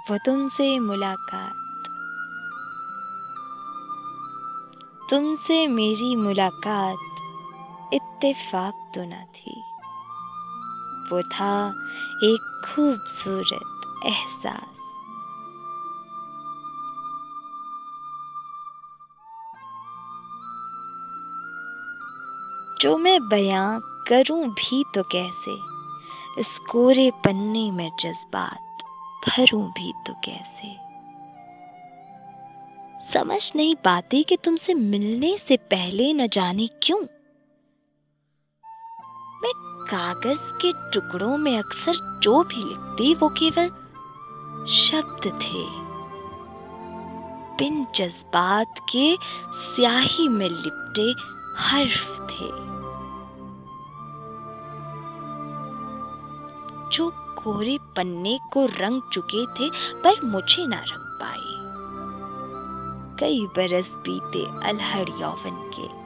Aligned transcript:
वो 0.00 0.18
तुमसे 0.18 0.78
मुलाकात। 0.78 1.52
तुमसे 5.10 5.66
मेरी 5.66 6.16
मुलाकात 6.16 6.98
इत्तेफाक 7.94 8.92
तो 8.94 9.00
न 9.04 9.24
थी। 9.24 9.62
वो 11.10 11.22
था 11.22 11.68
एक 12.24 12.62
खूबसूरत 12.64 14.02
एहसास। 14.06 14.76
जो 22.80 22.96
मैं 22.96 23.28
बयां 23.28 23.80
करूँ 23.80 24.48
भी 24.50 24.84
तो 24.94 25.02
कैसे? 25.02 25.62
इस 26.38 26.58
कोरे 26.58 27.10
पन्ने 27.10 27.70
में 27.70 27.90
जज्बात। 28.00 28.69
भरूं 29.28 29.68
भी 29.70 29.92
तो 30.06 30.12
कैसे? 30.12 30.90
समझ 33.12 33.52
नहीं 33.56 33.76
पाती 33.76 34.22
कि 34.22 34.36
तुमसे 34.36 34.74
मिलने 34.74 35.38
से 35.38 35.56
पहले 35.56 36.12
न 36.12 36.28
जाने 36.28 36.66
क्यों? 36.82 36.98
मैं 39.42 39.52
कागज़ 39.90 40.58
के 40.64 40.72
टुकड़ों 40.72 41.36
में 41.36 41.58
अक्सर 41.58 42.20
जो 42.22 42.42
भी 42.44 42.56
लिखती, 42.56 43.14
वो 43.14 43.28
केवल 43.28 43.68
शब्द 44.68 45.26
थे। 45.26 45.90
बिन 47.58 47.86
जज्बात 47.94 48.74
के 48.92 49.16
स्याही 49.54 50.28
में 50.28 50.48
लिपटे 50.48 51.14
हर्फ 51.62 52.20
थे। 52.30 52.79
जो 56.92 57.10
कोरे 57.14 57.78
पन्ने 57.96 58.38
को 58.52 58.66
रंग 58.66 59.02
चुके 59.12 59.46
थे, 59.46 59.70
पर 60.02 60.22
मुझे 60.24 60.66
ना 60.66 60.76
रंग 60.76 61.18
पाए। 61.22 61.60
कई 63.20 63.46
बरस 63.56 63.94
बीते 63.96 64.68
अलहड़ 64.68 65.08
यौवन 65.08 65.70
के। 65.74 66.00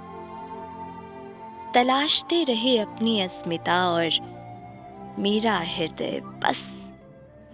तलाशते 1.73 2.45
रहे 2.45 2.79
अपनी 2.79 3.21
अस्मिता 3.21 3.89
और 3.89 4.11
मेरा 5.19 5.59
हृदय 5.59 6.23
बस 6.25 6.83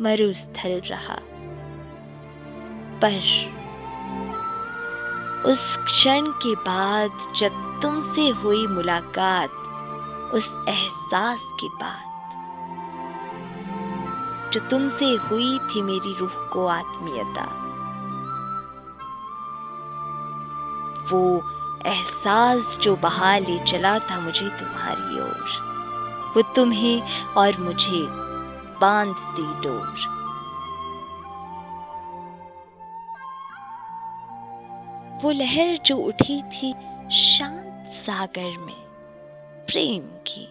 मरुस्थल 0.00 0.80
रहा। 0.80 1.18
पर 3.04 3.16
उस 5.46 5.76
क्षण 5.76 6.26
के 6.26 6.54
बाद 6.54 7.34
जब 7.36 7.80
तुमसे 7.82 8.28
हुई 8.28 8.66
मुलाकात, 8.66 9.50
उस 10.34 10.64
एहसास 10.68 11.40
के 11.44 11.68
बाद 11.68 12.09
जो 14.52 14.60
तुमसे 14.60 15.14
हुई 15.16 15.58
थी 15.58 15.82
मेरी 15.82 16.14
रूह 16.14 16.30
को 16.52 16.66
आत्मीयता। 16.66 17.44
वो 21.10 21.42
एहसास 21.86 22.78
जो 22.82 22.96
बहा 22.96 23.38
ले 23.38 23.58
चला 23.64 23.98
था 23.98 24.20
मुझे 24.20 24.48
तुम्हारी 24.48 25.20
ओर, 25.20 26.32
वो 26.36 26.42
तुम्हें 26.54 27.26
और 27.36 27.58
मुझे 27.58 28.06
बाँध 28.80 29.16
दी 29.36 29.68
डोर। 29.68 30.08
वो 35.24 35.30
लहर 35.30 35.76
जो 35.86 35.96
उठी 35.96 36.42
थी 36.42 36.72
शांत 37.12 37.92
सागर 37.96 38.58
में, 38.58 38.80
प्रेम 39.66 40.02
की। 40.02 40.48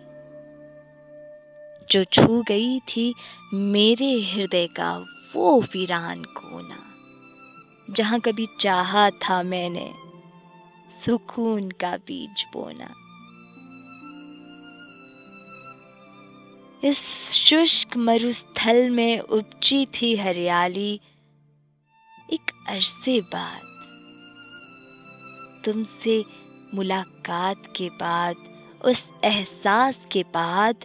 जो 1.91 2.03
छू 2.03 2.43
गई 2.47 2.79
थी 2.79 3.15
मेरे 3.53 4.21
हृदय 4.21 4.67
का 4.67 5.05
वो 5.35 5.61
वीरान 5.61 6.23
कोना। 6.23 6.85
जहाँ 7.93 8.19
कभी 8.19 8.47
चाहा 8.59 9.09
था 9.09 9.43
मैंने, 9.43 9.93
सुकून 11.05 11.71
का 11.71 11.97
बीज 11.97 12.45
बोना। 12.53 12.95
इस 16.83 17.31
शुष्क 17.31 17.97
मरुस्थल 17.97 18.89
में 18.89 19.19
उपजी 19.19 19.85
थी 19.85 20.15
हरियाली 20.15 21.01
एक 22.33 22.51
अरसे 22.67 23.21
बाद। 23.21 23.61
तुमसे 25.65 26.25
मुलाकात 26.73 27.73
के 27.75 27.89
बाद, 27.89 28.35
उस 28.85 29.03
एहसास 29.23 29.97
के 30.11 30.23
बाद 30.23 30.75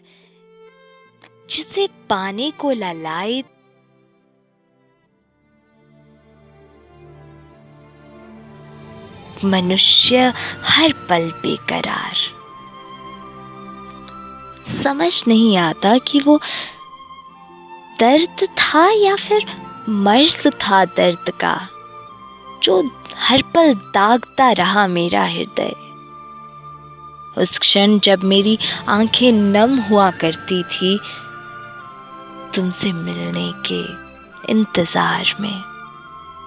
जिसे 1.51 1.87
पाने 2.11 2.51
को 2.51 2.71
ललाए 2.71 3.43
मनुष्य 9.45 10.33
हर 10.65 10.93
पल 11.09 11.31
बेकरार। 11.43 12.17
समझ 14.83 15.13
नहीं 15.29 15.57
आता 15.57 15.97
कि 15.99 16.21
वो 16.21 16.39
दर्द 18.01 18.47
था 18.59 18.89
या 18.91 19.15
फिर 19.17 19.45
मर्ज 19.89 20.47
था 20.63 20.85
दर्द 20.85 21.31
का, 21.41 21.57
जो 22.63 22.83
हर 23.17 23.43
पल 23.55 23.75
दागता 23.95 24.51
रहा 24.53 24.87
मेरा 24.87 25.25
हृदय। 25.25 25.75
उस 27.39 27.59
क्षण 27.59 27.99
जब 27.99 28.25
मेरी 28.25 28.59
आँखें 28.89 29.33
नम 29.33 29.79
हुआ 29.81 30.11
करती 30.11 30.63
थी 30.63 30.99
तुमसे 32.55 32.93
मिलने 32.93 33.53
के 33.67 33.81
इंतज़ार 34.53 35.37
में। 35.41 35.63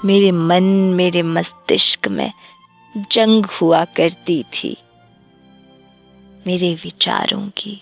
मेरे 0.06 0.32
मन, 0.32 0.64
मेरे 0.94 1.22
मस्तिष्क 1.22 2.08
में 2.08 2.32
जंग 3.12 3.46
हुआ 3.46 3.86
करती 3.86 4.44
थी। 4.44 4.78
मेरे 6.48 6.74
विचारों 6.74 7.48
की। 7.58 7.82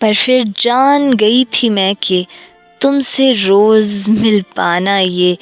पर 0.00 0.14
फिर 0.14 0.44
जान 0.60 1.12
गई 1.12 1.44
थी 1.44 1.68
मैं 1.68 1.94
कि 1.96 2.26
तुमसे 2.80 3.32
रोज 3.32 4.08
मिल 4.08 4.42
पाना 4.56 4.98
ये 4.98 5.38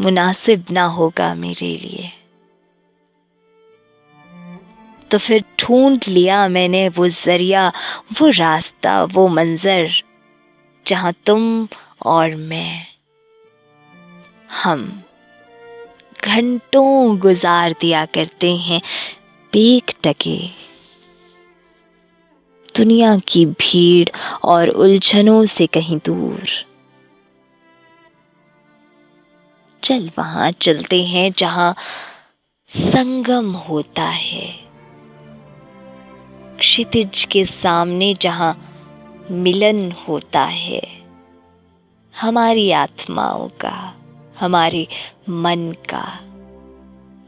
मुनासिब 0.00 0.64
ना 0.70 0.84
होगा 0.84 1.34
मेरे 1.34 1.76
लिए। 1.76 2.10
तो 5.12 5.18
फिर 5.18 5.44
ढूंढ 5.60 6.00
लिया 6.08 6.48
मैंने 6.48 6.88
वो 6.88 7.08
ज़रिया, 7.08 7.72
वो 8.20 8.28
रास्ता, 8.28 9.04
वो 9.04 9.28
मंजर, 9.28 9.90
जहाँ 10.86 11.14
तुम 11.26 11.68
और 12.06 12.34
मैं, 12.34 12.86
हम 14.62 15.02
घंटों 16.24 17.18
गुजार 17.18 17.74
दिया 17.80 18.04
करते 18.04 18.56
हैं 18.56 18.82
बेक 19.52 19.90
टके। 20.04 20.38
दुनिया 22.76 23.18
की 23.18 23.46
भीड़ 23.46 24.08
और 24.44 24.68
उलझनों 24.68 25.44
से 25.44 25.66
कहीं 25.66 25.98
दूर। 25.98 26.48
चल 29.82 30.10
वहाँ 30.18 30.50
चलते 30.50 31.04
हैं 31.04 31.32
जहाँ 31.38 31.74
संगम 32.68 33.52
होता 33.52 34.02
है। 34.02 34.61
क्षितिज 36.62 37.24
के 37.24 37.44
सामने 37.44 38.14
जहाँ 38.14 38.74
मिलन 39.30 39.92
होता 39.92 40.44
है। 40.44 40.82
हमारी 42.20 42.70
आत्माओं 42.70 43.48
का, 43.48 43.94
हमारे 44.40 44.88
मन 45.28 45.74
का, 45.88 46.20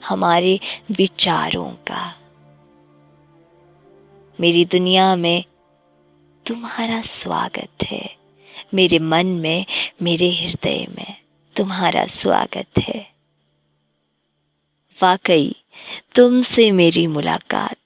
हमारे 0.09 0.61
विचारों 0.91 1.71
का। 1.71 2.15
मेरी 4.41 4.65
दुनिया 4.65 5.17
में 5.17 5.45
तुम्हारा 6.47 7.01
स्वागत 7.01 7.85
है। 7.85 8.17
मेरे 8.75 8.99
मन 8.99 9.27
में, 9.27 9.67
मेरे 10.03 10.31
हृदय 10.31 10.87
में 10.97 11.17
तुम्हारा 11.57 12.07
स्वागत 12.07 12.79
है। 12.79 13.11
वाकई, 15.03 15.55
तुमसे 16.15 16.71
मेरी 16.71 17.07
मुलाकात 17.07 17.77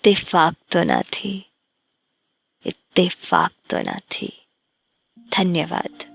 इत्तेफाक 0.00 0.54
तो 0.72 0.82
ना 0.82 1.02
थी। 1.02 1.52
इत्तेफाक 2.66 3.50
तो 3.70 3.82
ना 3.82 3.92
थी। 3.92 4.46
धन्यवाद। 5.18 6.09